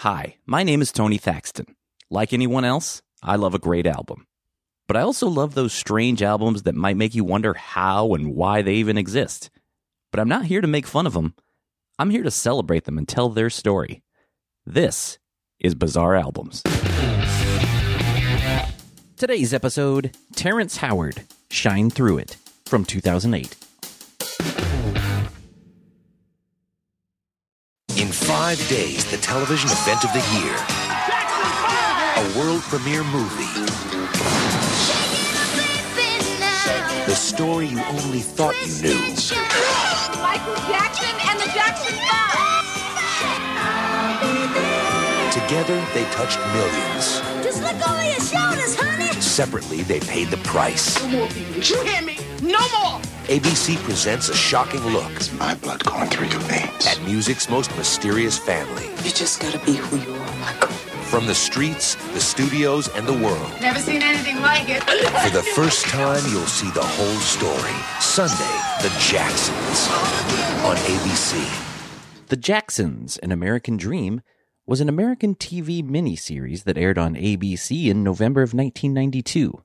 Hi, 0.00 0.36
my 0.46 0.62
name 0.62 0.80
is 0.80 0.92
Tony 0.92 1.18
Thaxton. 1.18 1.76
Like 2.08 2.32
anyone 2.32 2.64
else, 2.64 3.02
I 3.22 3.36
love 3.36 3.52
a 3.52 3.58
great 3.58 3.86
album. 3.86 4.26
But 4.88 4.96
I 4.96 5.02
also 5.02 5.28
love 5.28 5.52
those 5.52 5.74
strange 5.74 6.22
albums 6.22 6.62
that 6.62 6.74
might 6.74 6.96
make 6.96 7.14
you 7.14 7.22
wonder 7.22 7.52
how 7.52 8.14
and 8.14 8.34
why 8.34 8.62
they 8.62 8.76
even 8.76 8.96
exist. 8.96 9.50
But 10.10 10.18
I'm 10.18 10.28
not 10.30 10.46
here 10.46 10.62
to 10.62 10.66
make 10.66 10.86
fun 10.86 11.06
of 11.06 11.12
them. 11.12 11.34
I'm 11.98 12.08
here 12.08 12.22
to 12.22 12.30
celebrate 12.30 12.84
them 12.84 12.96
and 12.96 13.06
tell 13.06 13.28
their 13.28 13.50
story. 13.50 14.02
This 14.64 15.18
is 15.58 15.74
Bizarre 15.74 16.16
Albums. 16.16 16.62
Today's 19.18 19.52
episode 19.52 20.16
Terrence 20.34 20.78
Howard, 20.78 21.24
Shine 21.50 21.90
Through 21.90 22.16
It, 22.16 22.38
from 22.64 22.86
2008. 22.86 23.54
In 28.10 28.14
five 28.14 28.58
days, 28.68 29.08
the 29.08 29.18
television 29.18 29.70
event 29.70 30.02
of 30.02 30.12
the 30.12 30.18
year. 30.34 30.56
A 32.18 32.24
world 32.36 32.60
premiere 32.62 33.04
movie. 33.04 33.46
The 37.06 37.14
story 37.14 37.66
you 37.66 37.78
only 37.78 38.18
thought 38.18 38.56
you 38.66 38.82
knew. 38.82 38.98
Michael 40.20 40.58
Jackson 40.66 41.14
and 41.30 41.38
the 41.38 41.46
Jackson 41.54 41.94
Five. 42.10 42.50
Together, 45.32 45.78
they 45.94 46.02
touched 46.10 46.40
millions. 46.52 47.22
Just 47.44 47.62
look 47.62 47.78
over 47.88 48.04
your 48.04 48.18
shoulders, 48.18 48.74
honey. 48.74 49.12
Separately, 49.20 49.82
they 49.82 50.00
paid 50.00 50.30
the 50.30 50.38
price. 50.38 51.00
Did 51.54 51.70
you 51.70 51.80
hear 51.84 52.02
me? 52.02 52.18
No 52.42 52.58
more. 52.76 53.00
ABC 53.30 53.76
presents 53.84 54.28
a 54.28 54.34
shocking 54.34 54.84
look 54.88 55.12
My 55.38 55.54
blood 55.54 55.84
going 55.84 56.10
through 56.10 56.26
your 56.26 56.40
veins. 56.40 56.84
at 56.84 57.00
music's 57.04 57.48
most 57.48 57.70
mysterious 57.76 58.36
family. 58.36 58.86
You 59.04 59.12
just 59.12 59.40
gotta 59.40 59.64
be 59.64 59.74
who 59.76 59.98
you 59.98 60.18
are, 60.18 60.36
Michael. 60.40 60.66
From 61.12 61.26
the 61.26 61.34
streets, 61.34 61.94
the 62.12 62.18
studios, 62.18 62.88
and 62.88 63.06
the 63.06 63.12
world. 63.12 63.52
Never 63.60 63.78
seen 63.78 64.02
anything 64.02 64.40
like 64.40 64.68
it. 64.68 64.82
For 64.82 65.30
the 65.30 65.44
first 65.54 65.86
time, 65.86 66.22
you'll 66.32 66.46
see 66.46 66.70
the 66.70 66.82
whole 66.82 67.20
story. 67.20 67.76
Sunday, 68.00 68.56
The 68.82 68.92
Jacksons 68.98 69.88
on 70.64 70.74
ABC. 70.90 72.26
The 72.26 72.36
Jacksons, 72.36 73.16
An 73.18 73.30
American 73.30 73.76
Dream, 73.76 74.22
was 74.66 74.80
an 74.80 74.88
American 74.88 75.36
TV 75.36 75.84
miniseries 75.84 76.64
that 76.64 76.76
aired 76.76 76.98
on 76.98 77.14
ABC 77.14 77.86
in 77.86 78.02
November 78.02 78.42
of 78.42 78.54
1992. 78.54 79.62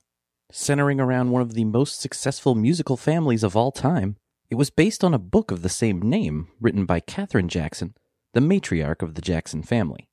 Centering 0.52 1.00
around 1.00 1.32
one 1.32 1.42
of 1.42 1.54
the 1.54 1.64
most 1.64 2.00
successful 2.00 2.54
musical 2.54 2.96
families 2.96 3.42
of 3.42 3.56
all 3.56 3.72
time, 3.72 4.16
it 4.48 4.54
was 4.54 4.70
based 4.70 5.02
on 5.02 5.12
a 5.12 5.18
book 5.18 5.50
of 5.50 5.62
the 5.62 5.68
same 5.68 6.00
name 6.00 6.46
written 6.60 6.86
by 6.86 7.00
Katherine 7.00 7.48
Jackson, 7.48 7.96
the 8.32 8.40
matriarch 8.40 9.02
of 9.02 9.14
the 9.14 9.20
Jackson 9.20 9.64
family. 9.64 10.08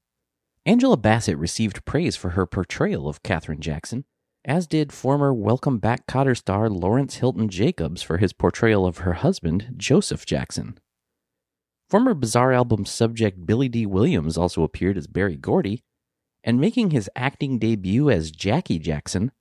Angela 0.65 0.97
Bassett 0.97 1.37
received 1.37 1.85
praise 1.85 2.15
for 2.15 2.31
her 2.31 2.47
portrayal 2.47 3.07
of 3.07 3.21
Katherine 3.21 3.61
Jackson, 3.61 4.05
as 4.43 4.65
did 4.65 4.91
former 4.91 5.31
Welcome 5.31 5.77
Back 5.77 6.07
Kotter 6.07 6.35
star 6.35 6.67
Lawrence 6.67 7.17
Hilton 7.17 7.47
Jacobs 7.47 8.01
for 8.01 8.17
his 8.17 8.33
portrayal 8.33 8.87
of 8.87 8.99
her 8.99 9.13
husband, 9.13 9.75
Joseph 9.77 10.25
Jackson. 10.25 10.79
Former 11.91 12.15
Bizarre 12.15 12.53
Album 12.53 12.85
subject 12.85 13.45
Billy 13.45 13.69
Dee 13.69 13.85
Williams 13.85 14.35
also 14.35 14.63
appeared 14.63 14.97
as 14.97 15.05
Berry 15.05 15.37
Gordy, 15.37 15.83
and 16.43 16.59
making 16.59 16.89
his 16.89 17.07
acting 17.15 17.59
debut 17.59 18.09
as 18.09 18.31
Jackie 18.31 18.79
Jackson 18.79 19.31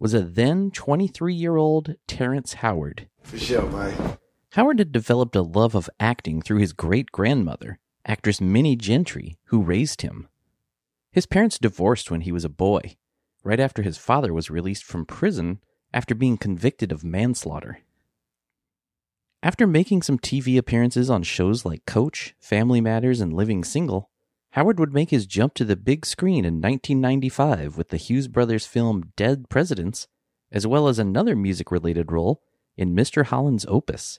was 0.00 0.14
a 0.14 0.22
then 0.22 0.70
23 0.70 1.34
year 1.34 1.56
old 1.56 1.94
Terrence 2.08 2.54
Howard. 2.54 3.08
For 3.22 3.38
sure, 3.38 3.70
man. 3.70 4.18
Howard 4.54 4.80
had 4.80 4.90
developed 4.90 5.36
a 5.36 5.42
love 5.42 5.76
of 5.76 5.88
acting 6.00 6.42
through 6.42 6.58
his 6.58 6.72
great 6.72 7.12
grandmother, 7.12 7.78
actress 8.04 8.40
Minnie 8.40 8.74
Gentry, 8.74 9.38
who 9.44 9.62
raised 9.62 10.02
him. 10.02 10.26
His 11.12 11.26
parents 11.26 11.58
divorced 11.58 12.10
when 12.10 12.22
he 12.22 12.32
was 12.32 12.44
a 12.44 12.48
boy, 12.48 12.96
right 13.44 13.60
after 13.60 13.82
his 13.82 13.98
father 13.98 14.32
was 14.32 14.50
released 14.50 14.84
from 14.84 15.06
prison 15.06 15.60
after 15.92 16.14
being 16.14 16.36
convicted 16.36 16.90
of 16.90 17.04
manslaughter. 17.04 17.80
After 19.42 19.66
making 19.66 20.02
some 20.02 20.18
TV 20.18 20.58
appearances 20.58 21.08
on 21.08 21.22
shows 21.22 21.64
like 21.64 21.86
Coach, 21.86 22.34
Family 22.40 22.80
Matters, 22.80 23.20
and 23.20 23.32
Living 23.32 23.64
Single, 23.64 24.09
Howard 24.54 24.80
would 24.80 24.92
make 24.92 25.10
his 25.10 25.26
jump 25.26 25.54
to 25.54 25.64
the 25.64 25.76
big 25.76 26.04
screen 26.04 26.44
in 26.44 26.54
1995 26.54 27.76
with 27.76 27.90
the 27.90 27.96
Hughes 27.96 28.26
brothers 28.26 28.66
film 28.66 29.12
Dead 29.14 29.48
Presidents, 29.48 30.08
as 30.50 30.66
well 30.66 30.88
as 30.88 30.98
another 30.98 31.36
music 31.36 31.70
related 31.70 32.10
role 32.10 32.42
in 32.76 32.94
Mr. 32.94 33.26
Holland's 33.26 33.64
Opus. 33.68 34.18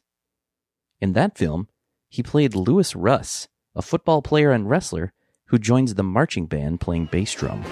In 1.02 1.12
that 1.14 1.38
film, 1.38 1.68
he 2.08 2.24
played 2.24 2.56
Louis 2.56 2.96
Russ, 2.96 3.50
a 3.76 3.82
football 3.82 4.22
player 4.22 4.52
and 4.52 4.70
wrestler 4.70 5.12
who 5.48 5.60
joins 5.60 5.96
the 5.96 6.04
marching 6.04 6.46
band 6.46 6.80
playing 6.80 7.08
bass 7.08 7.34
drum. 7.34 7.66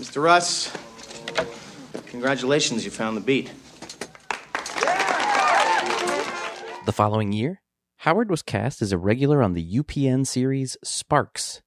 Mr. 0.00 0.22
Russ, 0.22 0.72
congratulations, 2.14 2.84
you 2.84 2.92
found 2.92 3.16
the 3.16 3.20
beat. 3.20 3.50
The 6.86 6.92
following 6.92 7.32
year, 7.32 7.60
Howard 7.98 8.30
was 8.30 8.40
cast 8.40 8.80
as 8.82 8.92
a 8.92 8.98
regular 8.98 9.42
on 9.42 9.54
the 9.54 9.78
UPN 9.78 10.24
series 10.24 10.76
Sparks. 10.84 11.60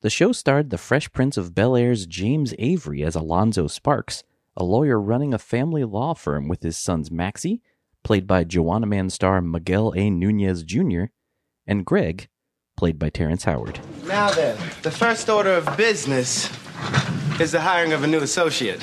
The 0.00 0.08
show 0.08 0.32
starred 0.32 0.70
the 0.70 0.78
Fresh 0.78 1.12
Prince 1.12 1.36
of 1.36 1.54
Bel 1.54 1.76
Air's 1.76 2.06
James 2.06 2.54
Avery 2.58 3.02
as 3.02 3.14
Alonzo 3.14 3.66
Sparks, 3.66 4.22
a 4.56 4.64
lawyer 4.64 4.98
running 4.98 5.34
a 5.34 5.38
family 5.38 5.84
law 5.84 6.14
firm 6.14 6.48
with 6.48 6.62
his 6.62 6.78
sons 6.78 7.10
Maxie, 7.10 7.60
played 8.02 8.26
by 8.26 8.44
Juwanna 8.44 8.86
Mann 8.86 9.10
star 9.10 9.42
Miguel 9.42 9.92
A. 9.94 10.08
Nunez 10.08 10.62
Jr., 10.62 11.04
and 11.66 11.84
Greg, 11.84 12.28
played 12.74 12.98
by 12.98 13.10
Terrence 13.10 13.44
Howard. 13.44 13.80
Now 14.06 14.30
then, 14.30 14.56
the 14.80 14.90
first 14.90 15.28
order 15.28 15.52
of 15.52 15.76
business 15.76 16.48
is 17.38 17.52
the 17.52 17.60
hiring 17.60 17.92
of 17.92 18.02
a 18.02 18.06
new 18.06 18.20
associate. 18.20 18.82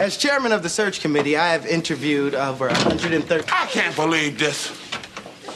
As 0.00 0.16
chairman 0.16 0.50
of 0.52 0.62
the 0.62 0.68
search 0.70 1.02
committee, 1.02 1.36
I 1.36 1.48
have 1.48 1.66
interviewed 1.66 2.34
over 2.34 2.68
130. 2.68 3.44
I 3.52 3.66
can't 3.66 3.94
believe 3.94 4.38
this. 4.38 4.72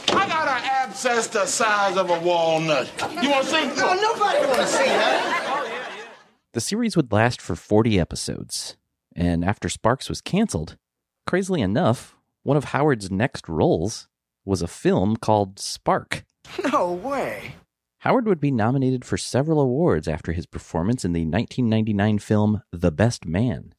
I 0.09 0.27
got 0.27 0.47
an 0.47 0.63
abscess 0.63 1.25
the 1.25 1.47
size 1.47 1.97
of 1.97 2.11
a 2.11 2.19
walnut. 2.19 2.87
You 3.23 3.31
want 3.31 3.45
to 3.45 3.51
see? 3.51 3.65
No, 3.75 3.95
nobody 3.95 4.45
want 4.45 4.59
to 4.59 4.67
see 4.67 4.85
that. 4.85 6.07
The 6.53 6.61
series 6.61 6.95
would 6.95 7.11
last 7.11 7.41
for 7.41 7.55
40 7.55 7.99
episodes, 7.99 8.77
and 9.15 9.43
after 9.43 9.67
Sparks 9.67 10.09
was 10.09 10.21
canceled, 10.21 10.77
crazily 11.25 11.61
enough, 11.61 12.15
one 12.43 12.55
of 12.55 12.65
Howard's 12.65 13.09
next 13.09 13.49
roles 13.49 14.07
was 14.45 14.61
a 14.61 14.67
film 14.67 15.17
called 15.17 15.57
Spark. 15.57 16.23
No 16.71 16.93
way. 16.93 17.55
Howard 18.01 18.27
would 18.27 18.39
be 18.39 18.51
nominated 18.51 19.03
for 19.03 19.17
several 19.17 19.59
awards 19.59 20.07
after 20.07 20.33
his 20.33 20.45
performance 20.45 21.03
in 21.03 21.13
the 21.13 21.25
1999 21.25 22.19
film 22.19 22.61
The 22.71 22.91
Best 22.91 23.25
Man. 23.25 23.73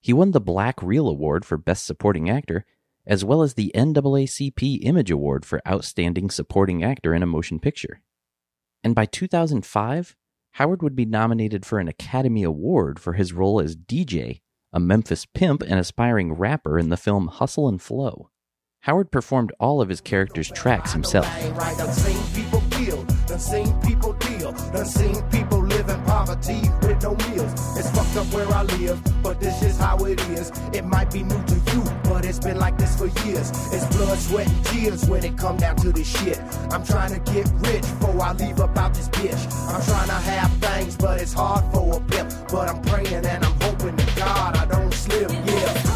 He 0.00 0.12
won 0.12 0.30
the 0.30 0.40
Black 0.40 0.82
Reel 0.82 1.08
Award 1.08 1.44
for 1.44 1.56
Best 1.56 1.84
Supporting 1.84 2.30
Actor, 2.30 2.64
as 3.06 3.24
well 3.24 3.42
as 3.42 3.54
the 3.54 3.72
NAACP 3.74 4.80
Image 4.82 5.10
Award 5.10 5.44
for 5.44 5.60
Outstanding 5.66 6.30
Supporting 6.30 6.84
Actor 6.84 7.14
in 7.14 7.22
a 7.22 7.26
Motion 7.26 7.58
Picture. 7.58 8.00
And 8.84 8.94
by 8.94 9.06
2005, 9.06 10.16
Howard 10.52 10.82
would 10.82 10.96
be 10.96 11.04
nominated 11.04 11.64
for 11.64 11.78
an 11.78 11.88
Academy 11.88 12.42
Award 12.42 12.98
for 12.98 13.14
his 13.14 13.32
role 13.32 13.60
as 13.60 13.76
DJ, 13.76 14.40
a 14.72 14.80
Memphis 14.80 15.26
pimp 15.26 15.62
and 15.62 15.80
aspiring 15.80 16.32
rapper 16.32 16.78
in 16.78 16.88
the 16.88 16.96
film 16.96 17.28
Hustle 17.28 17.68
and 17.68 17.80
Flow. 17.80 18.30
Howard 18.80 19.10
performed 19.10 19.52
all 19.58 19.80
of 19.80 19.88
his 19.88 20.00
characters' 20.00 20.50
tracks 20.50 20.92
himself. 20.92 21.26
Where 28.38 28.54
I 28.54 28.62
live, 28.62 29.02
but 29.20 29.40
this 29.40 29.62
is 29.62 29.78
how 29.78 29.96
it 30.04 30.20
is. 30.30 30.52
It 30.72 30.84
might 30.84 31.10
be 31.12 31.24
new 31.24 31.42
to 31.44 31.54
you, 31.72 31.82
but 32.04 32.24
it's 32.24 32.38
been 32.38 32.58
like 32.58 32.78
this 32.78 32.96
for 32.96 33.08
years. 33.26 33.50
It's 33.72 33.84
blood, 33.96 34.16
sweat, 34.18 34.46
and 34.48 34.64
tears 34.66 35.04
when 35.06 35.24
it 35.24 35.36
come 35.36 35.56
down 35.56 35.76
to 35.78 35.90
this 35.90 36.06
shit. 36.06 36.38
I'm 36.70 36.84
trying 36.84 37.12
to 37.14 37.32
get 37.32 37.50
rich 37.68 37.82
before 37.82 38.22
I 38.22 38.32
leave 38.34 38.60
about 38.60 38.94
this 38.94 39.08
bitch. 39.08 39.42
I'm 39.74 39.82
trying 39.82 40.06
to 40.06 40.20
have 40.32 40.52
things, 40.58 40.96
but 40.96 41.20
it's 41.20 41.32
hard 41.32 41.64
for 41.72 41.96
a 41.96 42.00
pimp. 42.00 42.32
But 42.48 42.68
I'm 42.68 42.80
praying 42.82 43.26
and 43.26 43.44
I'm 43.44 43.60
hoping 43.60 43.96
to 43.96 44.06
God 44.16 44.56
I 44.56 44.66
don't 44.66 44.94
slip, 44.94 45.30
yeah. 45.32 45.94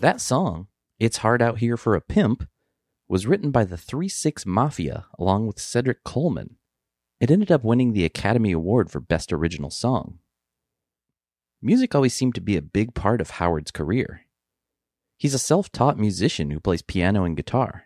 That 0.00 0.20
song, 0.20 0.66
It's 0.98 1.18
Hard 1.18 1.40
Out 1.40 1.58
Here 1.58 1.78
for 1.78 1.94
a 1.94 2.00
Pimp, 2.02 2.46
was 3.08 3.26
written 3.26 3.50
by 3.50 3.64
the 3.64 3.78
3 3.78 4.08
6 4.08 4.44
Mafia 4.44 5.06
along 5.18 5.46
with 5.46 5.58
Cedric 5.58 6.04
Coleman. 6.04 6.56
It 7.22 7.30
ended 7.30 7.52
up 7.52 7.62
winning 7.62 7.92
the 7.92 8.04
Academy 8.04 8.50
Award 8.50 8.90
for 8.90 8.98
Best 8.98 9.32
Original 9.32 9.70
Song. 9.70 10.18
Music 11.62 11.94
always 11.94 12.14
seemed 12.14 12.34
to 12.34 12.40
be 12.40 12.56
a 12.56 12.62
big 12.62 12.94
part 12.94 13.20
of 13.20 13.30
Howard's 13.30 13.70
career. 13.70 14.22
He's 15.18 15.32
a 15.32 15.38
self 15.38 15.70
taught 15.70 15.96
musician 15.96 16.50
who 16.50 16.58
plays 16.58 16.82
piano 16.82 17.22
and 17.22 17.36
guitar. 17.36 17.84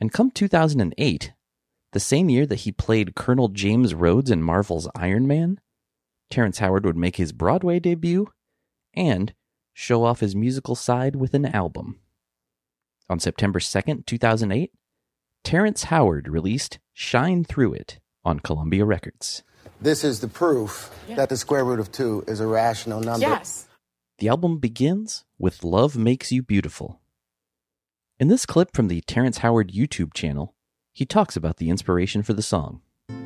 And 0.00 0.12
come 0.12 0.30
2008, 0.30 1.32
the 1.90 1.98
same 1.98 2.28
year 2.28 2.46
that 2.46 2.60
he 2.60 2.70
played 2.70 3.16
Colonel 3.16 3.48
James 3.48 3.94
Rhodes 3.94 4.30
in 4.30 4.44
Marvel's 4.44 4.88
Iron 4.94 5.26
Man, 5.26 5.58
Terrence 6.30 6.60
Howard 6.60 6.84
would 6.84 6.96
make 6.96 7.16
his 7.16 7.32
Broadway 7.32 7.80
debut 7.80 8.28
and 8.94 9.34
show 9.72 10.04
off 10.04 10.20
his 10.20 10.36
musical 10.36 10.76
side 10.76 11.16
with 11.16 11.34
an 11.34 11.46
album. 11.46 11.98
On 13.10 13.18
September 13.18 13.58
2nd, 13.58 14.06
2008, 14.06 14.70
Terrence 15.42 15.82
Howard 15.82 16.28
released 16.28 16.78
Shine 16.94 17.42
Through 17.42 17.74
It 17.74 17.98
on 18.24 18.40
Columbia 18.40 18.84
Records. 18.84 19.42
This 19.80 20.04
is 20.04 20.20
the 20.20 20.28
proof 20.28 20.90
that 21.08 21.28
the 21.28 21.36
square 21.36 21.64
root 21.64 21.80
of 21.80 21.90
two 21.90 22.24
is 22.26 22.40
a 22.40 22.46
rational 22.46 23.00
number. 23.00 23.26
Yes. 23.26 23.68
The 24.18 24.28
album 24.28 24.58
begins 24.58 25.24
with 25.38 25.64
Love 25.64 25.96
Makes 25.96 26.30
You 26.30 26.42
Beautiful. 26.42 27.00
In 28.20 28.28
this 28.28 28.46
clip 28.46 28.74
from 28.74 28.86
the 28.86 29.00
Terrence 29.00 29.38
Howard 29.38 29.72
YouTube 29.72 30.14
channel, 30.14 30.54
he 30.92 31.04
talks 31.04 31.36
about 31.36 31.56
the 31.56 31.70
inspiration 31.70 32.22
for 32.22 32.32
the 32.32 32.42
song. 32.42 32.82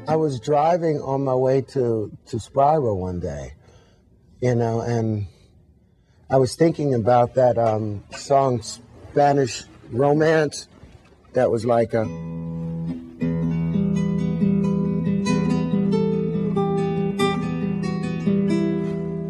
I 0.08 0.16
was 0.16 0.40
driving 0.40 1.00
on 1.02 1.24
my 1.24 1.34
way 1.34 1.60
to, 1.60 2.16
to 2.26 2.40
Spiral 2.40 2.98
one 2.98 3.20
day, 3.20 3.54
you 4.40 4.54
know, 4.54 4.80
and 4.80 5.26
I 6.30 6.38
was 6.38 6.56
thinking 6.56 6.94
about 6.94 7.34
that 7.34 7.58
um, 7.58 8.02
song, 8.12 8.62
Spanish 8.62 9.64
Romance, 9.90 10.68
that 11.34 11.50
was 11.50 11.66
like 11.66 11.92
a. 11.92 12.04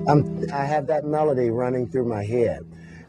I'm, 0.08 0.46
I 0.52 0.64
have 0.64 0.86
that 0.86 1.04
melody 1.04 1.50
running 1.50 1.88
through 1.88 2.08
my 2.08 2.24
head, 2.24 2.64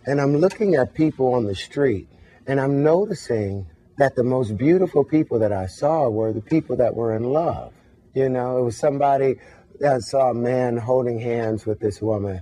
and 0.08 0.20
I'm 0.20 0.38
looking 0.38 0.76
at 0.76 0.96
people 0.96 1.34
on 1.36 1.46
the 1.46 1.54
street, 1.54 2.10
and 2.48 2.60
I'm 2.60 2.84
noticing 2.84 3.68
that 3.98 4.16
the 4.16 4.24
most 4.24 4.58
beautiful 4.58 5.04
people 5.04 5.40
that 5.40 5.52
I 5.52 5.68
saw 5.68 6.10
were 6.10 6.34
the 6.34 6.42
people 6.42 6.78
that 6.78 6.96
were 6.96 7.16
in 7.16 7.24
love. 7.24 7.74
You 8.16 8.30
know, 8.30 8.58
it 8.58 8.64
was 8.64 8.78
somebody 8.78 9.36
that 9.80 10.02
saw 10.02 10.32
a 10.32 10.34
man 10.34 10.78
holding 10.78 11.20
hands 11.20 11.68
with 11.68 11.80
this 11.80 12.02
woman, 12.02 12.42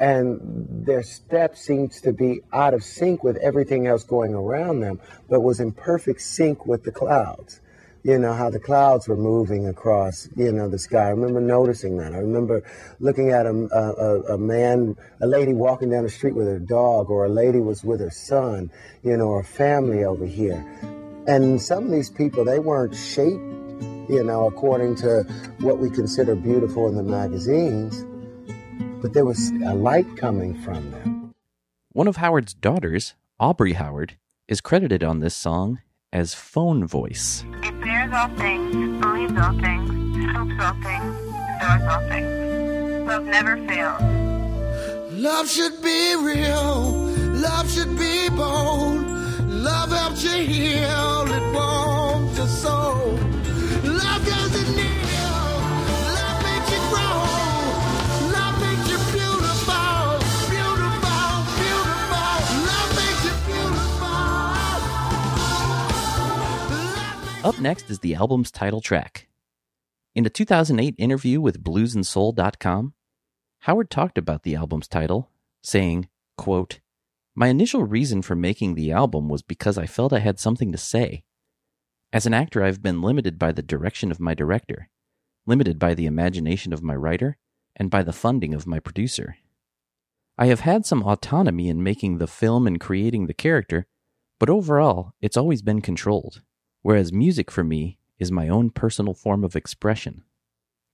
and 0.00 0.84
their 0.84 1.04
step 1.04 1.56
seems 1.56 2.00
to 2.00 2.12
be 2.12 2.40
out 2.52 2.74
of 2.74 2.82
sync 2.82 3.22
with 3.22 3.36
everything 3.36 3.86
else 3.86 4.02
going 4.02 4.34
around 4.34 4.80
them, 4.80 5.00
but 5.28 5.42
was 5.42 5.60
in 5.60 5.70
perfect 5.70 6.22
sync 6.22 6.66
with 6.66 6.82
the 6.82 6.92
clouds. 6.92 7.60
You 8.06 8.20
know, 8.20 8.34
how 8.34 8.50
the 8.50 8.60
clouds 8.60 9.08
were 9.08 9.16
moving 9.16 9.66
across, 9.66 10.28
you 10.36 10.52
know, 10.52 10.68
the 10.68 10.78
sky. 10.78 11.06
I 11.06 11.08
remember 11.08 11.40
noticing 11.40 11.96
that. 11.96 12.14
I 12.14 12.18
remember 12.18 12.62
looking 13.00 13.30
at 13.30 13.46
a, 13.46 13.50
a, 13.50 14.34
a 14.34 14.38
man, 14.38 14.94
a 15.20 15.26
lady 15.26 15.52
walking 15.52 15.90
down 15.90 16.04
the 16.04 16.08
street 16.08 16.36
with 16.36 16.46
her 16.46 16.60
dog, 16.60 17.10
or 17.10 17.24
a 17.24 17.28
lady 17.28 17.58
was 17.58 17.82
with 17.82 17.98
her 17.98 18.12
son, 18.12 18.70
you 19.02 19.16
know, 19.16 19.24
or 19.24 19.40
a 19.40 19.44
family 19.44 20.04
over 20.04 20.24
here. 20.24 20.64
And 21.26 21.60
some 21.60 21.86
of 21.86 21.90
these 21.90 22.08
people, 22.08 22.44
they 22.44 22.60
weren't 22.60 22.94
shaped, 22.94 23.42
you 24.08 24.22
know, 24.22 24.46
according 24.46 24.94
to 24.98 25.24
what 25.58 25.78
we 25.78 25.90
consider 25.90 26.36
beautiful 26.36 26.86
in 26.86 26.94
the 26.94 27.02
magazines, 27.02 28.04
but 29.02 29.14
there 29.14 29.24
was 29.24 29.50
a 29.64 29.74
light 29.74 30.06
coming 30.16 30.54
from 30.62 30.92
them. 30.92 31.34
One 31.90 32.06
of 32.06 32.18
Howard's 32.18 32.54
daughters, 32.54 33.14
Aubrey 33.40 33.72
Howard, 33.72 34.16
is 34.46 34.60
credited 34.60 35.02
on 35.02 35.18
this 35.18 35.34
song 35.34 35.80
as 36.12 36.34
phone 36.34 36.86
voice. 36.86 37.44
It 38.06 38.10
bears 38.10 38.22
all 38.22 38.36
things, 38.36 39.00
believes 39.00 39.36
all 39.36 39.52
things, 39.58 40.32
hopes 40.32 40.54
all 40.60 40.74
things, 40.74 41.16
adores 41.60 41.82
all 41.90 42.08
things. 42.08 43.08
Love 43.08 43.24
never 43.24 43.56
fails. 43.66 45.12
Love 45.12 45.48
should 45.48 45.82
be 45.82 46.14
real. 46.14 46.92
Love 47.34 47.68
should 47.68 47.98
be 47.98 48.28
bold. 48.28 49.08
Love 49.48 49.90
helps 49.90 50.22
you 50.22 50.44
heal. 50.44 51.24
It 51.26 51.52
warms 51.52 52.38
your 52.38 52.46
soul. 52.46 53.18
Love 53.82 54.24
doesn't 54.24 54.76
kneel. 54.76 54.95
Up 67.46 67.60
next 67.60 67.90
is 67.90 68.00
the 68.00 68.16
album's 68.16 68.50
title 68.50 68.80
track. 68.80 69.28
In 70.16 70.26
a 70.26 70.28
2008 70.28 70.96
interview 70.98 71.40
with 71.40 71.62
bluesandsoul.com, 71.62 72.94
Howard 73.60 73.88
talked 73.88 74.18
about 74.18 74.42
the 74.42 74.56
album's 74.56 74.88
title, 74.88 75.30
saying, 75.62 76.08
quote, 76.36 76.80
My 77.36 77.46
initial 77.46 77.84
reason 77.84 78.20
for 78.22 78.34
making 78.34 78.74
the 78.74 78.90
album 78.90 79.28
was 79.28 79.42
because 79.42 79.78
I 79.78 79.86
felt 79.86 80.12
I 80.12 80.18
had 80.18 80.40
something 80.40 80.72
to 80.72 80.76
say. 80.76 81.22
As 82.12 82.26
an 82.26 82.34
actor, 82.34 82.64
I've 82.64 82.82
been 82.82 83.00
limited 83.00 83.38
by 83.38 83.52
the 83.52 83.62
direction 83.62 84.10
of 84.10 84.18
my 84.18 84.34
director, 84.34 84.88
limited 85.46 85.78
by 85.78 85.94
the 85.94 86.06
imagination 86.06 86.72
of 86.72 86.82
my 86.82 86.96
writer, 86.96 87.36
and 87.76 87.92
by 87.92 88.02
the 88.02 88.12
funding 88.12 88.54
of 88.54 88.66
my 88.66 88.80
producer. 88.80 89.36
I 90.36 90.46
have 90.46 90.60
had 90.60 90.84
some 90.84 91.04
autonomy 91.04 91.68
in 91.68 91.80
making 91.80 92.18
the 92.18 92.26
film 92.26 92.66
and 92.66 92.80
creating 92.80 93.28
the 93.28 93.34
character, 93.34 93.86
but 94.40 94.50
overall, 94.50 95.12
it's 95.20 95.36
always 95.36 95.62
been 95.62 95.80
controlled, 95.80 96.42
whereas 96.86 97.12
music 97.12 97.50
for 97.50 97.64
me 97.64 97.98
is 98.20 98.30
my 98.30 98.48
own 98.48 98.70
personal 98.70 99.12
form 99.12 99.42
of 99.42 99.56
expression. 99.56 100.22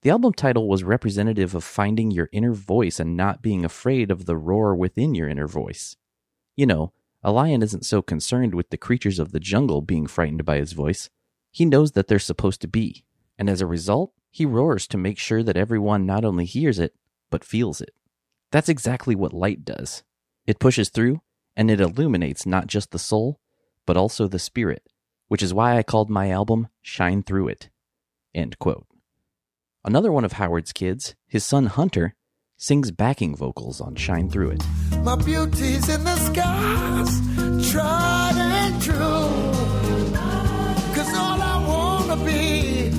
The 0.01 0.09
album 0.09 0.33
title 0.33 0.67
was 0.67 0.83
representative 0.83 1.53
of 1.53 1.63
finding 1.63 2.09
your 2.09 2.29
inner 2.31 2.53
voice 2.53 2.99
and 2.99 3.15
not 3.15 3.43
being 3.43 3.63
afraid 3.63 4.09
of 4.09 4.25
the 4.25 4.35
roar 4.35 4.73
within 4.73 5.13
your 5.13 5.29
inner 5.29 5.47
voice. 5.47 5.95
You 6.55 6.65
know, 6.65 6.93
a 7.21 7.31
lion 7.31 7.61
isn't 7.61 7.85
so 7.85 8.01
concerned 8.01 8.55
with 8.55 8.71
the 8.71 8.75
creatures 8.75 9.19
of 9.19 9.33
the 9.33 9.39
jungle 9.39 9.83
being 9.83 10.07
frightened 10.07 10.43
by 10.43 10.57
his 10.57 10.71
voice. 10.71 11.11
He 11.51 11.63
knows 11.63 11.91
that 11.91 12.07
they're 12.07 12.17
supposed 12.17 12.61
to 12.61 12.67
be, 12.67 13.05
and 13.37 13.47
as 13.47 13.61
a 13.61 13.67
result, 13.67 14.13
he 14.31 14.47
roars 14.47 14.87
to 14.87 14.97
make 14.97 15.19
sure 15.19 15.43
that 15.43 15.57
everyone 15.57 16.07
not 16.07 16.25
only 16.25 16.45
hears 16.45 16.79
it, 16.79 16.95
but 17.29 17.45
feels 17.45 17.81
it. 17.81 17.93
That's 18.49 18.67
exactly 18.67 19.13
what 19.13 19.31
light 19.31 19.63
does. 19.63 20.01
It 20.47 20.57
pushes 20.57 20.89
through, 20.89 21.21
and 21.55 21.69
it 21.69 21.79
illuminates 21.79 22.47
not 22.47 22.65
just 22.65 22.89
the 22.89 22.97
soul, 22.97 23.39
but 23.85 23.95
also 23.95 24.27
the 24.27 24.39
spirit, 24.39 24.81
which 25.33 25.41
is 25.41 25.51
why 25.51 25.75
I 25.79 25.81
called 25.81 26.11
my 26.11 26.29
album 26.29 26.67
Shine 26.83 27.23
Through 27.23 27.47
It. 27.47 27.71
End 28.35 28.59
quote. 28.59 28.85
Another 29.83 30.11
one 30.11 30.23
of 30.25 30.33
Howard's 30.33 30.71
kids, 30.71 31.15
his 31.27 31.43
son 31.43 31.65
Hunter, 31.65 32.13
sings 32.55 32.91
backing 32.91 33.35
vocals 33.35 33.81
on 33.81 33.95
Shine 33.95 34.29
Through 34.29 34.51
It. 34.51 34.63
My 34.99 35.15
beauty's 35.15 35.89
in 35.89 36.03
the 36.03 36.15
skies, 36.17 37.71
tried 37.71 38.35
and 38.35 38.79
true. 38.79 39.31
Cause 40.93 41.11
all 41.15 41.41
I 41.41 41.65
wanna 41.67 42.23
be 42.23 42.91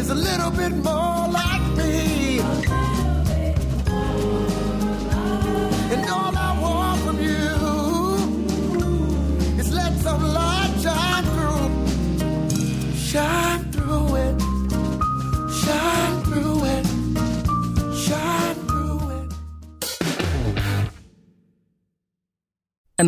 is 0.00 0.10
a 0.10 0.16
little 0.16 0.50
bit 0.50 0.72
more 0.72 1.09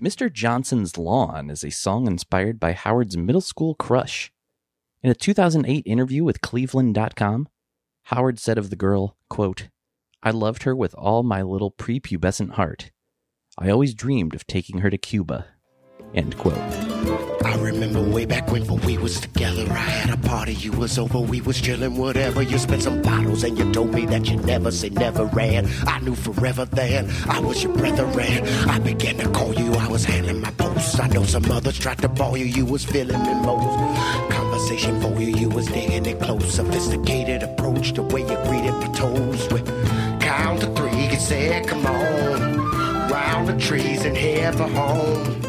Mr. 0.00 0.30
Johnson's 0.30 0.98
Lawn 0.98 1.48
is 1.48 1.64
a 1.64 1.70
song 1.70 2.06
inspired 2.06 2.60
by 2.60 2.72
Howard's 2.72 3.16
middle 3.16 3.40
school 3.40 3.74
crush. 3.74 4.30
In 5.02 5.10
a 5.10 5.14
2008 5.14 5.82
interview 5.86 6.22
with 6.22 6.42
Cleveland.com, 6.42 7.48
Howard 8.04 8.38
said 8.38 8.58
of 8.58 8.68
the 8.68 8.76
girl, 8.76 9.16
quote, 9.30 9.68
I 10.22 10.30
loved 10.30 10.64
her 10.64 10.76
with 10.76 10.94
all 10.96 11.22
my 11.22 11.40
little 11.40 11.70
prepubescent 11.70 12.52
heart. 12.52 12.90
I 13.58 13.70
always 13.70 13.94
dreamed 13.94 14.34
of 14.34 14.46
taking 14.46 14.78
her 14.78 14.90
to 14.90 14.98
Cuba. 14.98 15.46
End 16.14 16.36
quote. 16.38 16.56
I 17.44 17.56
remember 17.58 18.00
way 18.00 18.24
back 18.24 18.50
when, 18.50 18.66
when 18.66 18.80
we 18.86 18.96
was 18.96 19.20
together. 19.20 19.70
I 19.70 19.74
had 19.74 20.18
a 20.18 20.28
party, 20.28 20.54
you 20.54 20.72
was 20.72 20.98
over, 20.98 21.20
we 21.20 21.40
was 21.40 21.60
chilling, 21.60 21.96
whatever. 21.96 22.42
You 22.42 22.58
spent 22.58 22.82
some 22.82 23.02
bottles 23.02 23.44
and 23.44 23.58
you 23.58 23.70
told 23.72 23.92
me 23.92 24.06
that 24.06 24.28
you 24.28 24.36
never 24.38 24.70
say 24.70 24.88
never 24.88 25.26
ran. 25.26 25.68
I 25.86 26.00
knew 26.00 26.14
forever 26.14 26.64
then 26.64 27.10
I 27.28 27.40
was 27.40 27.62
your 27.62 27.74
brethren. 27.74 28.46
I 28.68 28.78
began 28.78 29.18
to 29.18 29.28
call 29.30 29.54
you, 29.54 29.74
I 29.74 29.88
was 29.88 30.04
handling 30.04 30.40
my 30.40 30.50
posts. 30.52 30.98
I 30.98 31.08
know 31.08 31.24
some 31.24 31.50
others 31.50 31.78
tried 31.78 31.98
to 31.98 32.08
ball 32.08 32.36
you, 32.36 32.46
you 32.46 32.64
was 32.64 32.84
feeling 32.84 33.22
me 33.22 33.34
most. 33.34 33.78
Conversation 34.30 35.00
for 35.00 35.20
you, 35.20 35.36
you 35.36 35.48
was 35.50 35.66
digging 35.66 36.06
it 36.06 36.20
close. 36.20 36.54
Sophisticated 36.54 37.42
approach, 37.42 37.92
the 37.92 38.02
way 38.02 38.22
you 38.22 38.36
greeted 38.48 38.72
my 38.72 38.88
toes. 38.94 39.52
With 39.52 39.66
count 40.20 40.60
to 40.60 40.74
three, 40.74 41.08
you 41.08 41.16
said, 41.16 41.66
come 41.66 41.86
on. 41.86 43.10
Round 43.10 43.48
the 43.48 43.56
trees 43.58 44.04
and 44.04 44.16
head 44.16 44.56
for 44.56 44.68
home. 44.68 45.45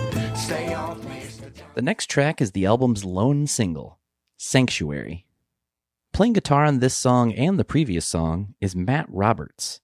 The 1.77 1.83
next 1.83 2.09
track 2.09 2.41
is 2.41 2.53
the 2.53 2.65
album's 2.65 3.05
lone 3.05 3.45
single, 3.45 3.99
Sanctuary. 4.35 5.27
Playing 6.11 6.33
guitar 6.33 6.65
on 6.65 6.79
this 6.79 6.95
song 6.95 7.31
and 7.33 7.59
the 7.59 7.63
previous 7.63 8.03
song 8.03 8.55
is 8.59 8.75
Matt 8.75 9.05
Roberts. 9.09 9.79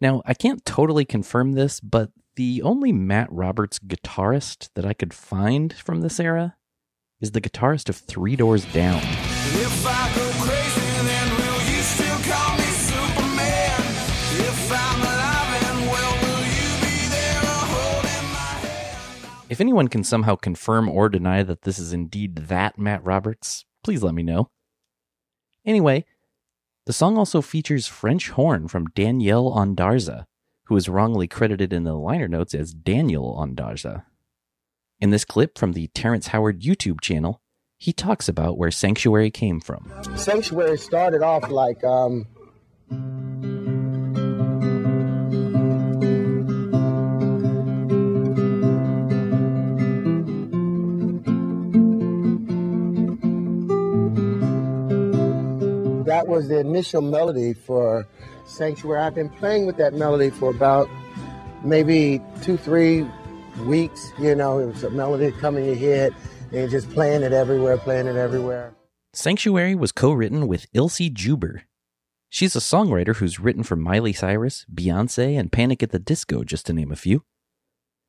Now, 0.00 0.22
I 0.24 0.34
can't 0.34 0.64
totally 0.64 1.04
confirm 1.04 1.54
this, 1.54 1.80
but 1.80 2.12
the 2.36 2.62
only 2.62 2.92
Matt 2.92 3.26
Roberts 3.32 3.80
guitarist 3.80 4.68
that 4.76 4.86
I 4.86 4.92
could 4.92 5.12
find 5.12 5.72
from 5.72 6.00
this 6.00 6.20
era 6.20 6.54
is 7.20 7.32
the 7.32 7.40
guitarist 7.40 7.88
of 7.88 7.96
Three 7.96 8.36
Doors 8.36 8.64
Down. 8.66 9.02
If 19.52 19.60
anyone 19.60 19.88
can 19.88 20.02
somehow 20.02 20.36
confirm 20.36 20.88
or 20.88 21.10
deny 21.10 21.42
that 21.42 21.60
this 21.60 21.78
is 21.78 21.92
indeed 21.92 22.36
that 22.36 22.78
Matt 22.78 23.04
Roberts, 23.04 23.66
please 23.84 24.02
let 24.02 24.14
me 24.14 24.22
know. 24.22 24.48
Anyway, 25.66 26.06
the 26.86 26.94
song 26.94 27.18
also 27.18 27.42
features 27.42 27.86
French 27.86 28.30
horn 28.30 28.66
from 28.66 28.86
Danielle 28.94 29.52
Ondarza, 29.52 30.24
who 30.68 30.76
is 30.76 30.88
wrongly 30.88 31.28
credited 31.28 31.70
in 31.70 31.84
the 31.84 31.92
liner 31.92 32.28
notes 32.28 32.54
as 32.54 32.72
Daniel 32.72 33.36
Ondarza. 33.38 34.04
In 35.00 35.10
this 35.10 35.26
clip 35.26 35.58
from 35.58 35.74
the 35.74 35.88
Terrence 35.88 36.28
Howard 36.28 36.62
YouTube 36.62 37.02
channel, 37.02 37.42
he 37.76 37.92
talks 37.92 38.30
about 38.30 38.56
where 38.56 38.70
Sanctuary 38.70 39.30
came 39.30 39.60
from. 39.60 39.92
Sanctuary 40.16 40.78
started 40.78 41.22
off 41.22 41.50
like 41.50 41.84
um, 41.84 42.26
that 56.12 56.28
was 56.28 56.48
the 56.48 56.58
initial 56.58 57.00
melody 57.00 57.54
for 57.54 58.06
Sanctuary. 58.44 59.00
I've 59.00 59.14
been 59.14 59.30
playing 59.30 59.64
with 59.64 59.78
that 59.78 59.94
melody 59.94 60.28
for 60.28 60.50
about 60.50 60.86
maybe 61.64 62.20
two, 62.42 62.58
three 62.58 63.06
weeks. 63.64 64.12
You 64.18 64.34
know, 64.34 64.58
it 64.58 64.66
was 64.66 64.84
a 64.84 64.90
melody 64.90 65.32
coming 65.32 65.64
in 65.64 65.78
your 65.78 65.96
head 65.96 66.14
and 66.52 66.70
just 66.70 66.90
playing 66.90 67.22
it 67.22 67.32
everywhere, 67.32 67.78
playing 67.78 68.08
it 68.08 68.16
everywhere. 68.16 68.74
Sanctuary 69.14 69.74
was 69.74 69.90
co 69.90 70.12
written 70.12 70.46
with 70.46 70.70
Ilsey 70.74 71.10
Juber. 71.10 71.62
She's 72.28 72.54
a 72.54 72.60
songwriter 72.60 73.16
who's 73.16 73.40
written 73.40 73.62
for 73.62 73.76
Miley 73.76 74.12
Cyrus, 74.12 74.66
Beyonce, 74.72 75.38
and 75.38 75.50
Panic 75.50 75.82
at 75.82 75.92
the 75.92 75.98
Disco, 75.98 76.44
just 76.44 76.66
to 76.66 76.74
name 76.74 76.92
a 76.92 76.96
few. 76.96 77.24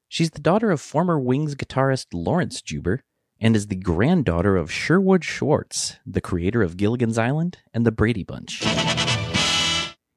She's 0.10 0.32
the 0.32 0.42
daughter 0.42 0.72
of 0.72 0.82
former 0.82 1.18
Wings 1.18 1.56
guitarist 1.56 2.08
Laurence 2.14 2.62
Juber 2.62 3.06
and 3.40 3.56
is 3.56 3.68
the 3.68 3.76
granddaughter 3.76 4.56
of 4.56 4.72
Sherwood 4.72 5.24
Schwartz, 5.24 5.98
the 6.06 6.22
creator 6.22 6.62
of 6.62 6.78
Gilligan's 6.78 7.18
Island 7.18 7.60
and 7.74 7.86
the 7.86 7.92
Brady 7.92 8.24
Bunch. 8.24 8.64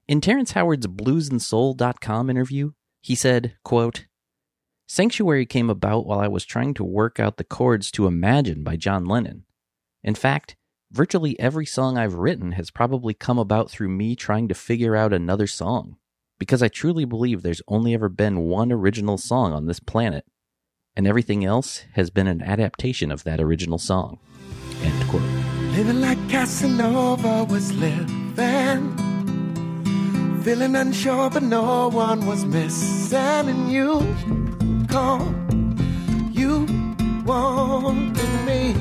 In 0.08 0.20
Terrence 0.20 0.52
Howard's 0.52 0.86
bluesandsoul.com 0.86 2.30
interview, 2.30 2.72
he 3.02 3.14
said, 3.14 3.56
quote, 3.64 4.06
Sanctuary 4.88 5.46
came 5.46 5.68
about 5.68 6.06
while 6.06 6.20
I 6.20 6.28
was 6.28 6.44
trying 6.44 6.74
to 6.74 6.84
work 6.84 7.18
out 7.18 7.36
the 7.38 7.44
chords 7.44 7.90
to 7.92 8.06
Imagine 8.06 8.62
by 8.62 8.76
John 8.76 9.04
Lennon. 9.04 9.44
In 10.04 10.14
fact, 10.14 10.54
virtually 10.92 11.38
every 11.40 11.66
song 11.66 11.98
I've 11.98 12.14
written 12.14 12.52
has 12.52 12.70
probably 12.70 13.12
come 13.12 13.38
about 13.38 13.68
through 13.68 13.88
me 13.88 14.14
trying 14.14 14.46
to 14.46 14.54
figure 14.54 14.94
out 14.94 15.12
another 15.12 15.48
song, 15.48 15.96
because 16.38 16.62
I 16.62 16.68
truly 16.68 17.04
believe 17.04 17.42
there's 17.42 17.62
only 17.66 17.94
ever 17.94 18.08
been 18.08 18.42
one 18.42 18.70
original 18.70 19.18
song 19.18 19.52
on 19.52 19.66
this 19.66 19.80
planet, 19.80 20.24
and 20.96 21.06
everything 21.06 21.44
else 21.44 21.84
has 21.92 22.10
been 22.10 22.26
an 22.26 22.42
adaptation 22.42 23.10
of 23.10 23.22
that 23.24 23.40
original 23.40 23.78
song. 23.78 24.18
End 24.82 25.08
quote. 25.10 25.22
Living 25.76 26.00
like 26.00 26.18
Casanova 26.28 27.44
was 27.44 27.72
living. 27.74 28.34
Feeling 30.42 30.76
unsure, 30.76 31.28
but 31.28 31.42
no 31.42 31.88
one 31.88 32.24
was 32.24 32.44
missing. 32.44 33.18
And 33.48 33.70
you 33.70 34.00
called, 34.88 35.34
you 36.32 36.66
wanted 37.24 38.44
me. 38.46 38.74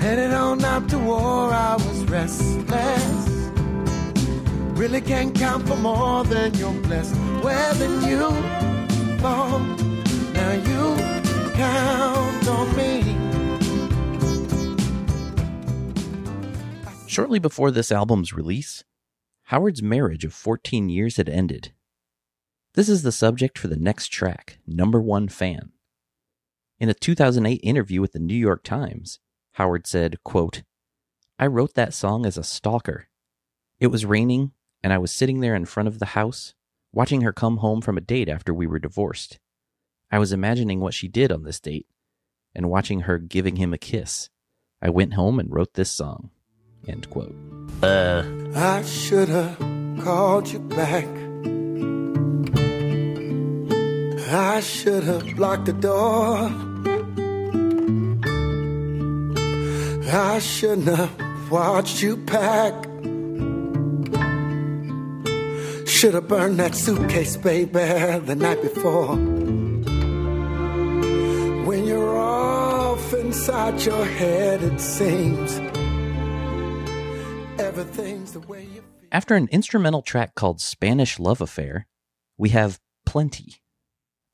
Headed 0.00 0.32
on 0.32 0.64
out 0.64 0.88
to 0.90 0.98
war, 0.98 1.52
I 1.52 1.74
was 1.74 2.04
restless. 2.04 3.28
Really 4.78 5.00
can't 5.00 5.34
count 5.34 5.66
for 5.66 5.76
more 5.76 6.24
than 6.24 6.54
you're 6.54 6.72
blessed. 6.82 7.14
Well, 7.42 7.74
then 7.74 8.08
you 8.08 8.30
fall. 9.18 9.60
Shortly 17.14 17.38
before 17.38 17.70
this 17.70 17.92
album's 17.92 18.32
release, 18.32 18.82
Howard's 19.44 19.80
marriage 19.80 20.24
of 20.24 20.34
14 20.34 20.88
years 20.88 21.16
had 21.16 21.28
ended. 21.28 21.72
This 22.74 22.88
is 22.88 23.04
the 23.04 23.12
subject 23.12 23.56
for 23.56 23.68
the 23.68 23.76
next 23.76 24.08
track, 24.08 24.58
Number 24.66 25.00
One 25.00 25.28
Fan. 25.28 25.70
In 26.80 26.88
a 26.88 26.94
2008 26.94 27.60
interview 27.62 28.00
with 28.00 28.14
the 28.14 28.18
New 28.18 28.34
York 28.34 28.64
Times, 28.64 29.20
Howard 29.52 29.86
said, 29.86 30.24
quote, 30.24 30.64
I 31.38 31.46
wrote 31.46 31.74
that 31.74 31.94
song 31.94 32.26
as 32.26 32.36
a 32.36 32.42
stalker. 32.42 33.06
It 33.78 33.88
was 33.88 34.04
raining, 34.04 34.50
and 34.82 34.92
I 34.92 34.98
was 34.98 35.12
sitting 35.12 35.38
there 35.38 35.54
in 35.54 35.66
front 35.66 35.86
of 35.86 36.00
the 36.00 36.06
house, 36.06 36.54
watching 36.92 37.20
her 37.20 37.32
come 37.32 37.58
home 37.58 37.80
from 37.80 37.96
a 37.96 38.00
date 38.00 38.28
after 38.28 38.52
we 38.52 38.66
were 38.66 38.80
divorced. 38.80 39.38
I 40.14 40.18
was 40.18 40.32
imagining 40.32 40.78
what 40.78 40.94
she 40.94 41.08
did 41.08 41.32
on 41.32 41.42
this 41.42 41.58
date, 41.58 41.88
and 42.54 42.70
watching 42.70 43.00
her 43.00 43.18
giving 43.18 43.56
him 43.56 43.74
a 43.74 43.78
kiss. 43.78 44.30
I 44.80 44.88
went 44.88 45.14
home 45.14 45.40
and 45.40 45.52
wrote 45.52 45.74
this 45.74 45.90
song. 45.90 46.30
End 46.86 47.10
quote. 47.10 47.34
Uh, 47.82 48.22
I 48.54 48.82
should 48.82 49.28
have 49.28 49.58
called 50.04 50.46
you 50.52 50.60
back. 50.60 51.08
I 54.32 54.60
should 54.60 55.02
have 55.02 55.34
blocked 55.34 55.66
the 55.66 55.72
door. 55.72 56.48
I 60.12 60.38
shouldn't 60.38 60.96
have 60.96 61.50
watched 61.50 62.02
you 62.02 62.18
pack. 62.18 62.84
Should 65.88 66.14
have 66.14 66.28
burned 66.28 66.60
that 66.60 66.76
suitcase, 66.76 67.36
baby, 67.36 67.72
the 67.72 68.36
night 68.38 68.62
before. 68.62 69.18
Inside 73.34 73.84
your 73.84 74.04
head, 74.04 74.62
it 74.62 74.80
seems 74.80 75.58
everything's 77.58 78.32
the 78.32 78.40
way 78.40 78.62
you 78.62 78.80
feel. 78.80 79.08
After 79.10 79.34
an 79.34 79.48
instrumental 79.50 80.02
track 80.02 80.36
called 80.36 80.60
Spanish 80.60 81.18
Love 81.18 81.40
Affair, 81.40 81.88
we 82.38 82.50
have 82.50 82.78
Plenty. 83.04 83.56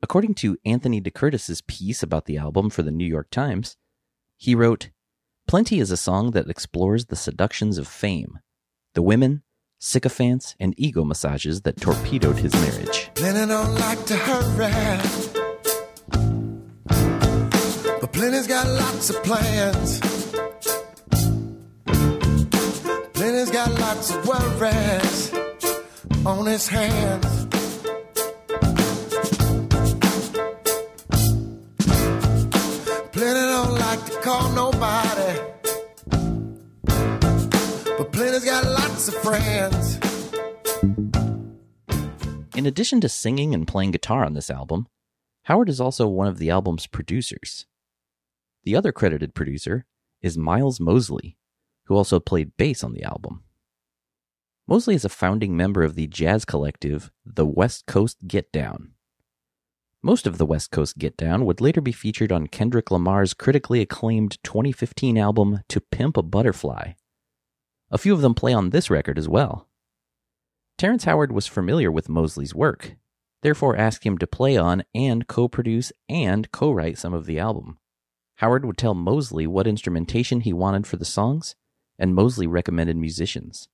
According 0.03 0.35
to 0.35 0.59
Anthony 0.67 1.01
De 1.01 1.11
DeCurtis's 1.11 1.63
piece 1.63 2.03
about 2.03 2.27
the 2.27 2.37
album 2.37 2.69
for 2.69 2.83
the 2.83 2.91
New 2.91 3.07
York 3.07 3.31
Times, 3.31 3.79
he 4.37 4.55
wrote, 4.55 4.91
Plenty 5.49 5.81
is 5.81 5.91
a 5.91 5.97
song 5.97 6.33
that 6.33 6.51
explores 6.51 7.07
the 7.07 7.17
seductions 7.17 7.79
of 7.79 7.89
fame, 7.89 8.39
the 8.95 9.03
women, 9.03 9.43
sycophants, 9.79 10.55
and 10.61 10.75
ego 10.77 11.05
massages 11.05 11.63
that 11.63 11.81
torpedoed 11.81 12.37
his 12.37 12.53
marriage. 12.53 13.11
Plenty 13.15 13.47
don't 13.47 13.75
like 13.77 14.05
to 14.05 14.17
hurry. 14.17 15.30
Plenty's 18.13 18.47
got 18.47 18.67
lots 18.67 19.11
of 19.11 19.23
plans. 19.23 20.01
Plenty's 23.15 23.51
got 23.51 23.71
lots 23.81 24.15
of 24.15 24.27
worries 24.27 25.35
on 26.27 26.47
his 26.47 26.69
hands. 26.69 27.47
Plenty 33.13 33.41
don't 33.41 33.75
like 33.79 34.05
to 34.07 34.21
call 34.23 34.53
nobody. 34.53 35.41
But 37.99 38.13
Plenty's 38.13 38.45
got 38.45 38.65
lots 38.65 39.09
of 39.09 39.15
friends. 39.15 39.99
In 42.57 42.67
addition 42.67 43.01
to 43.01 43.09
singing 43.09 43.55
and 43.55 43.67
playing 43.67 43.93
guitar 43.93 44.25
on 44.25 44.35
this 44.35 44.51
album, 44.51 44.87
Howard 45.45 45.71
is 45.71 45.81
also 45.81 46.07
one 46.07 46.27
of 46.27 46.39
the 46.39 46.51
album's 46.51 46.87
producers. 46.87 47.67
The 48.65 48.77
other 48.77 48.93
credited 48.93 49.35
producer 49.35 49.87
is 50.21 50.37
Miles 50.37 50.81
Mosley, 50.81 51.37
who 51.85 51.97
also 51.97 52.21
played 52.21 52.57
bass 52.57 52.85
on 52.85 52.93
the 52.93 53.03
album. 53.03 53.43
Mosley 54.69 54.95
is 54.95 55.05
a 55.05 55.09
founding 55.09 55.57
member 55.57 55.83
of 55.83 55.95
the 55.95 56.07
jazz 56.07 56.45
collective 56.45 57.11
The 57.25 57.47
West 57.47 57.87
Coast 57.87 58.29
Get 58.29 58.53
Down. 58.53 58.93
Most 60.03 60.27
of 60.27 60.39
the 60.39 60.47
West 60.47 60.71
Coast 60.71 60.99
Get 60.99 61.17
Down 61.17 61.45
would 61.45 61.61
later 61.61 61.81
be 61.81 61.91
featured 61.91 62.31
on 62.31 62.47
Kendrick 62.47 62.91
Lamar's 62.91 63.35
critically 63.35 63.81
acclaimed 63.81 64.39
2015 64.45 65.19
album 65.19 65.61
To 65.69 65.81
Pimp 65.81 66.17
a 66.17 66.23
Butterfly. 66.23 66.93
A 67.91 67.99
few 67.99 68.15
of 68.15 68.21
them 68.21 68.35
play 68.35 68.53
on 68.53 68.71
this 68.71 68.91
record 68.91 69.19
as 69.19 69.29
well. 69.29 69.69
Terrence 70.79 71.05
Howard 71.05 71.33
was 71.33 71.47
familiar 71.47 71.91
with 71.91 72.09
Mosley's 72.09 72.55
work, 72.55 72.95
therefore 73.43 73.77
asked 73.77 74.05
him 74.05 74.17
to 74.19 74.27
play 74.27 74.57
on 74.57 74.85
and 74.95 75.27
co 75.27 75.49
produce 75.49 75.93
and 76.09 76.53
co 76.53 76.71
write 76.71 76.97
some 76.97 77.13
of 77.13 77.27
the 77.27 77.39
album. 77.41 77.80
Howard 78.41 78.65
would 78.65 78.79
tell 78.79 78.95
Mosley 78.95 79.47
what 79.47 79.67
instrumentation 79.67 80.41
he 80.41 80.55
wanted 80.55 80.87
for 80.87 80.97
the 80.97 81.05
songs, 81.05 81.57
and 81.99 82.15
Mosley 82.15 82.47
recommended 82.47 82.97
musicians. 82.97 83.69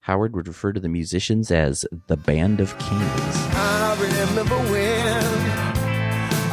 Howard 0.00 0.36
would 0.36 0.46
refer 0.46 0.74
to 0.74 0.80
the 0.80 0.88
musicians 0.90 1.50
as 1.50 1.86
the 2.06 2.18
Band 2.18 2.60
of 2.60 2.78
Kings. 2.78 3.36
I 3.56 3.96
remember 3.98 4.56
when 4.70 5.24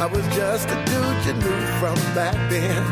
I 0.00 0.06
was 0.10 0.24
just 0.34 0.70
a 0.70 0.76
dude 0.86 1.26
you 1.26 1.34
knew 1.34 1.66
from 1.76 1.96
back 2.14 2.32
then. 2.48 2.82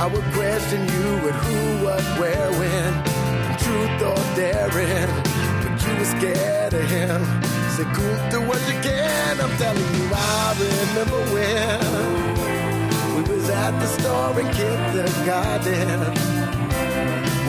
I 0.00 0.06
would 0.06 0.22
question 0.32 0.82
you 0.82 1.26
with 1.26 1.34
who, 1.34 1.84
what, 1.84 2.04
where, 2.20 2.52
when, 2.60 2.92
truth 3.58 4.02
or 4.06 4.36
daring. 4.36 5.10
But 5.64 5.84
you 5.84 5.96
were 5.98 6.04
scared 6.04 6.74
of 6.74 6.88
him. 6.88 7.24
Say, 7.70 7.90
cool, 7.92 8.30
do 8.30 8.40
what 8.46 8.60
you 8.72 8.80
can. 8.82 9.40
I'm 9.40 9.56
telling 9.58 9.94
you, 9.96 10.10
I 10.14 10.54
remember 10.94 11.32
when 11.34 12.23
at 13.54 13.78
the 13.78 13.86
store 13.86 14.40
in 14.40 14.46
kindergarten. 14.52 16.00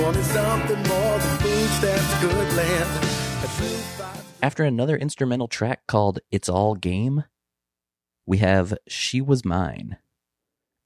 Wanted 0.01 0.25
something 0.25 0.77
more 0.87 1.17
than 1.19 1.37
food 1.39 1.69
stamps, 1.71 2.21
good 2.21 2.53
land. 2.53 2.89
A 3.43 4.45
After 4.45 4.63
another 4.63 4.95
instrumental 4.95 5.47
track 5.47 5.87
called 5.87 6.19
It's 6.31 6.47
All 6.47 6.75
Game, 6.75 7.23
we 8.25 8.37
have 8.37 8.77
She 8.87 9.19
Was 9.21 9.43
Mine. 9.43 9.97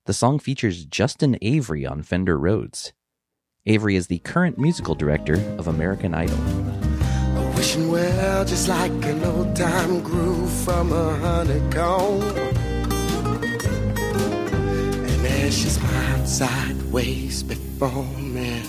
The 0.06 0.14
song 0.14 0.40
features 0.40 0.86
Justin 0.86 1.38
Avery 1.42 1.86
on 1.86 2.02
Fender 2.02 2.38
Rhodes. 2.38 2.94
Avery 3.66 3.96
is 3.96 4.08
the 4.08 4.20
current 4.20 4.58
musical 4.58 4.96
director 4.96 5.36
of 5.58 5.68
American 5.68 6.16
Idol. 6.16 6.38
Wishing 7.56 7.92
well, 7.92 8.46
just 8.46 8.70
like 8.70 8.92
an 9.06 9.24
old 9.24 9.56
time 9.56 10.02
groove 10.02 10.50
from 10.50 10.94
a 10.94 11.16
honeycomb. 11.18 12.69
And 15.50 15.56
as 15.56 15.64
she 15.64 15.70
sideways 16.28 17.42
before 17.42 18.04
me, 18.20 18.62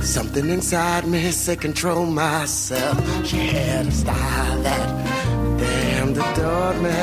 something 0.00 0.48
inside 0.48 1.06
me 1.06 1.30
said 1.32 1.60
control 1.60 2.06
myself. 2.06 2.96
She 3.26 3.36
had 3.36 3.88
a 3.88 3.90
style 3.90 4.62
that 4.62 5.58
damn 5.58 6.12
adored 6.12 6.80
me. 6.80 6.96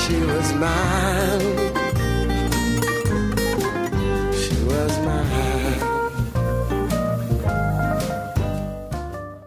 She 0.00 0.16
was 0.24 0.54
mine. 0.54 1.56
She 4.32 4.56
was 4.64 4.98
mine. 5.04 5.80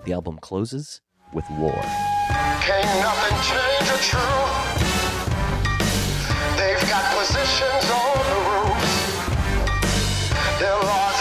The 0.06 0.14
album 0.14 0.38
closes 0.42 1.02
with 1.34 1.50
War. 1.58 1.82
Can't 2.62 3.02
nothing 3.02 3.38
change 3.50 3.90
the 3.90 3.98
truth. 4.04 4.77
Positions 7.28 7.90
on 7.92 8.24
the 8.24 8.40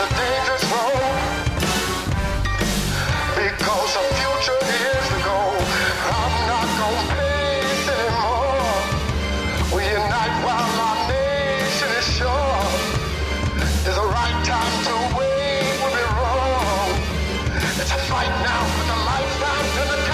are 0.02 0.12
dangerous 0.14 0.64
road. 0.70 1.18
Because 3.34 3.90
the 3.98 4.06
future 4.14 4.60
is 4.86 5.06
the 5.10 5.20
goal. 5.26 5.58
I'm 6.06 6.34
not 6.46 6.66
gonna 6.78 7.10
face 7.10 7.86
anymore. 7.90 8.70
We 9.74 9.82
unite 9.82 10.34
while 10.46 10.70
nation 11.10 11.90
is 11.98 12.06
sure. 12.14 12.62
There's 13.82 13.98
a 13.98 14.06
right 14.06 14.38
time 14.46 14.76
to 14.86 14.94
wait 15.18 15.74
wrong. 16.22 16.94
It's 17.82 17.90
a 17.90 17.98
fight 18.06 18.30
now 18.46 18.62
with 18.78 18.86
the 18.94 18.98
to 19.74 19.82
the. 19.90 20.06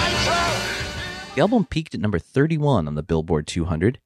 The 1.35 1.41
album 1.41 1.65
peaked 1.65 1.93
at 1.93 2.01
number 2.01 2.17
31 2.17 2.87
on 2.87 2.95
the 2.95 3.03
Billboard 3.03 3.45
200 3.45 3.99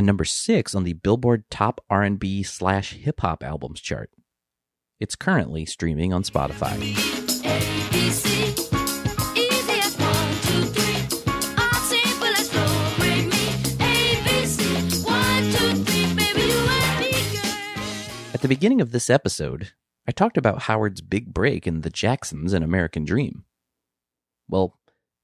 and 0.00 0.06
number 0.06 0.24
6 0.24 0.74
on 0.74 0.84
the 0.84 0.94
Billboard 0.94 1.44
Top 1.50 1.84
R&B 1.90 2.42
slash 2.42 2.94
Hip 2.94 3.20
Hop 3.20 3.44
Albums 3.44 3.82
chart. 3.82 4.10
It's 4.98 5.14
currently 5.14 5.66
streaming 5.66 6.14
on 6.14 6.22
Spotify. 6.22 6.96
At 18.32 18.40
the 18.40 18.48
beginning 18.48 18.80
of 18.80 18.92
this 18.92 19.10
episode, 19.10 19.72
I 20.08 20.12
talked 20.12 20.38
about 20.38 20.62
Howard's 20.62 21.02
big 21.02 21.34
break 21.34 21.66
in 21.66 21.82
The 21.82 21.90
Jacksons 21.90 22.54
and 22.54 22.64
American 22.64 23.04
Dream. 23.04 23.44
Well, 24.48 24.78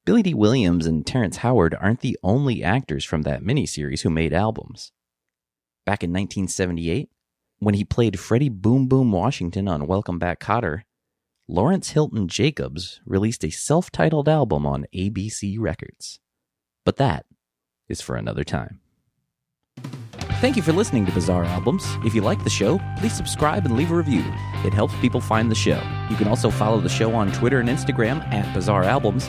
Billy 0.06 0.22
Dee 0.22 0.34
Williams 0.34 0.86
and 0.86 1.04
Terrence 1.04 1.38
Howard 1.38 1.74
aren't 1.80 1.98
the 1.98 2.16
only 2.22 2.62
actors 2.62 3.04
from 3.04 3.22
that 3.22 3.42
miniseries 3.42 4.02
who 4.02 4.08
made 4.08 4.32
albums. 4.32 4.92
Back 5.84 6.04
in 6.04 6.10
1978, 6.10 7.10
when 7.58 7.74
he 7.74 7.84
played 7.84 8.20
Freddie 8.20 8.48
Boom 8.48 8.86
Boom 8.86 9.10
Washington 9.10 9.66
on 9.66 9.88
Welcome 9.88 10.20
Back 10.20 10.38
Kotter, 10.38 10.82
Lawrence 11.48 11.90
Hilton 11.90 12.28
Jacobs 12.28 13.00
released 13.04 13.44
a 13.44 13.50
self 13.50 13.90
titled 13.90 14.28
album 14.28 14.64
on 14.64 14.86
ABC 14.94 15.56
Records. 15.58 16.20
But 16.84 16.98
that 16.98 17.26
is 17.88 18.00
for 18.00 18.14
another 18.14 18.44
time. 18.44 18.78
Thank 20.40 20.54
you 20.54 20.62
for 20.62 20.72
listening 20.72 21.04
to 21.06 21.12
Bizarre 21.12 21.46
Albums. 21.46 21.84
If 22.04 22.14
you 22.14 22.20
like 22.20 22.44
the 22.44 22.50
show, 22.50 22.80
please 22.98 23.16
subscribe 23.16 23.64
and 23.64 23.76
leave 23.76 23.90
a 23.90 23.96
review. 23.96 24.22
It 24.64 24.72
helps 24.72 24.94
people 25.00 25.20
find 25.20 25.50
the 25.50 25.56
show. 25.56 25.82
You 26.08 26.14
can 26.14 26.28
also 26.28 26.48
follow 26.48 26.80
the 26.80 26.88
show 26.88 27.12
on 27.12 27.32
Twitter 27.32 27.58
and 27.58 27.68
Instagram 27.68 28.22
at 28.32 28.54
Bizarre 28.54 28.84
Albums, 28.84 29.28